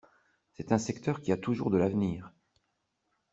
[0.53, 2.33] C’est un secteur qui a toujours de l’avenir.